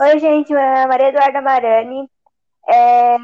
Oi, 0.00 0.18
gente, 0.20 0.52
meu 0.52 0.62
nome 0.62 0.78
é 0.78 0.86
Maria 0.86 1.08
Eduarda 1.08 1.40
Marani. 1.40 2.08
É... 2.68 3.16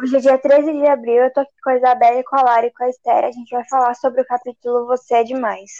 Hoje 0.00 0.16
é 0.16 0.20
dia 0.20 0.38
13 0.38 0.72
de 0.72 0.86
abril, 0.86 1.24
eu 1.24 1.32
tô 1.32 1.40
aqui 1.40 1.52
com 1.62 1.70
a 1.70 1.76
Isabela, 1.76 2.22
com 2.24 2.36
a 2.36 2.42
Lara 2.42 2.66
e 2.66 2.72
com 2.72 2.84
a 2.84 2.88
Esther. 2.88 3.24
A 3.24 3.32
gente 3.32 3.50
vai 3.50 3.64
falar 3.68 3.94
sobre 3.94 4.22
o 4.22 4.24
capítulo 4.24 4.86
Você 4.86 5.16
é 5.16 5.24
Demais. 5.24 5.70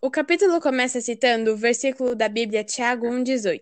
O 0.00 0.10
capítulo 0.10 0.60
começa 0.60 1.00
citando 1.00 1.52
o 1.52 1.56
versículo 1.56 2.14
da 2.14 2.28
Bíblia 2.28 2.64
Tiago 2.64 3.06
1,18, 3.06 3.60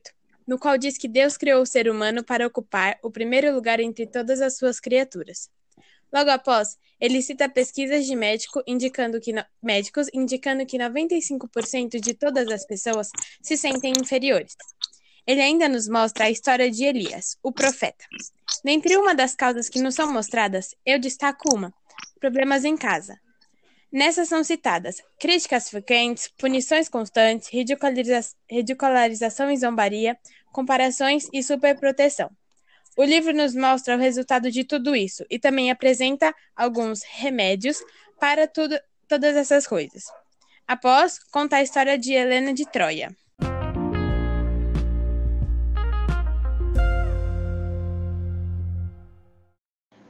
no 0.48 0.58
qual 0.58 0.78
diz 0.78 0.96
que 0.96 1.06
Deus 1.06 1.36
criou 1.36 1.60
o 1.60 1.66
ser 1.66 1.90
humano 1.90 2.24
para 2.24 2.46
ocupar 2.46 2.98
o 3.02 3.10
primeiro 3.10 3.54
lugar 3.54 3.80
entre 3.80 4.06
todas 4.06 4.40
as 4.40 4.56
suas 4.56 4.80
criaturas. 4.80 5.50
Logo 6.10 6.30
após, 6.30 6.78
ele 6.98 7.20
cita 7.20 7.50
pesquisas 7.50 8.06
de 8.06 8.16
médico 8.16 8.62
indicando 8.66 9.20
que 9.20 9.30
no... 9.30 9.44
médicos 9.62 10.08
indicando 10.14 10.64
que 10.64 10.78
95% 10.78 12.00
de 12.00 12.14
todas 12.14 12.48
as 12.48 12.66
pessoas 12.66 13.10
se 13.42 13.58
sentem 13.58 13.92
inferiores. 14.00 14.56
Ele 15.26 15.42
ainda 15.42 15.68
nos 15.68 15.86
mostra 15.86 16.24
a 16.24 16.30
história 16.30 16.70
de 16.70 16.82
Elias, 16.82 17.36
o 17.42 17.52
profeta. 17.52 18.06
Dentre 18.64 18.96
uma 18.96 19.14
das 19.14 19.34
causas 19.34 19.68
que 19.68 19.82
nos 19.82 19.94
são 19.94 20.10
mostradas, 20.10 20.74
eu 20.86 20.98
destaco 20.98 21.54
uma: 21.54 21.74
problemas 22.18 22.64
em 22.64 22.74
casa. 22.74 23.20
Nessas 23.90 24.28
são 24.28 24.44
citadas 24.44 25.02
críticas 25.18 25.70
frequentes, 25.70 26.28
punições 26.28 26.90
constantes, 26.90 27.48
ridiculariza 27.48 28.20
ridicularização 28.46 29.50
e 29.50 29.56
zombaria, 29.56 30.14
comparações 30.52 31.26
e 31.32 31.42
superproteção. 31.42 32.30
O 32.98 33.02
livro 33.02 33.32
nos 33.32 33.54
mostra 33.54 33.96
o 33.96 33.98
resultado 33.98 34.50
de 34.50 34.62
tudo 34.62 34.94
isso 34.94 35.24
e 35.30 35.38
também 35.38 35.70
apresenta 35.70 36.34
alguns 36.54 37.02
remédios 37.02 37.82
para 38.20 38.46
tudo, 38.46 38.78
todas 39.08 39.34
essas 39.36 39.66
coisas. 39.66 40.04
Após, 40.66 41.18
conta 41.30 41.56
a 41.56 41.62
história 41.62 41.96
de 41.96 42.12
Helena 42.12 42.52
de 42.52 42.70
Troia. 42.70 43.16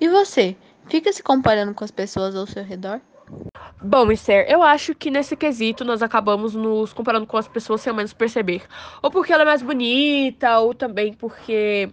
E 0.01 0.09
você? 0.09 0.57
Fica 0.89 1.13
se 1.13 1.23
comparando 1.23 1.75
com 1.75 1.85
as 1.85 1.93
pessoas 1.93 2.35
ao 2.35 2.47
seu 2.47 2.65
redor? 2.65 3.01
Bom, 3.81 4.11
Esther, 4.11 4.45
eu 4.51 4.61
acho 4.61 4.93
que 4.93 5.09
nesse 5.09 5.37
quesito 5.37 5.85
nós 5.85 6.03
acabamos 6.03 6.53
nos 6.53 6.93
comparando 6.93 7.27
com 7.29 7.37
as 7.37 7.47
pessoas 7.47 7.81
sem 7.81 7.91
ao 7.91 7.97
menos 7.97 8.13
perceber. 8.13 8.67
Ou 9.01 9.09
porque 9.11 9.33
ela 9.33 9.43
é 9.45 9.47
mais 9.47 9.63
bonita, 9.63 10.59
ou 10.59 10.75
também 10.75 11.13
porque 11.13 11.93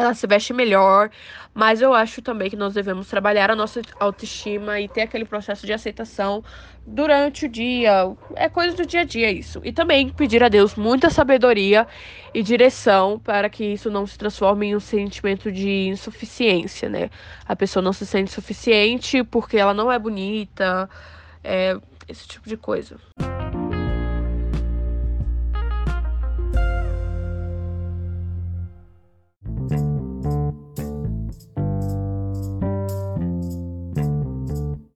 ela 0.00 0.14
se 0.14 0.26
veste 0.26 0.52
melhor, 0.52 1.10
mas 1.54 1.82
eu 1.82 1.92
acho 1.92 2.22
também 2.22 2.48
que 2.48 2.56
nós 2.56 2.74
devemos 2.74 3.08
trabalhar 3.08 3.50
a 3.50 3.56
nossa 3.56 3.82
autoestima 3.98 4.80
e 4.80 4.88
ter 4.88 5.02
aquele 5.02 5.24
processo 5.24 5.66
de 5.66 5.72
aceitação 5.72 6.42
durante 6.86 7.46
o 7.46 7.48
dia. 7.48 8.14
É 8.34 8.48
coisa 8.48 8.76
do 8.76 8.86
dia 8.86 9.00
a 9.00 9.04
dia 9.04 9.30
isso. 9.30 9.60
E 9.64 9.72
também 9.72 10.08
pedir 10.08 10.42
a 10.42 10.48
Deus 10.48 10.74
muita 10.74 11.10
sabedoria 11.10 11.86
e 12.34 12.42
direção 12.42 13.18
para 13.18 13.48
que 13.48 13.64
isso 13.64 13.90
não 13.90 14.06
se 14.06 14.16
transforme 14.16 14.68
em 14.68 14.76
um 14.76 14.80
sentimento 14.80 15.50
de 15.50 15.88
insuficiência, 15.88 16.88
né? 16.88 17.10
A 17.46 17.54
pessoa 17.54 17.82
não 17.82 17.92
se 17.92 18.06
sente 18.06 18.30
suficiente 18.30 19.22
porque 19.24 19.56
ela 19.56 19.74
não 19.74 19.90
é 19.90 19.98
bonita, 19.98 20.88
é 21.44 21.76
esse 22.08 22.26
tipo 22.26 22.48
de 22.48 22.56
coisa. 22.56 22.96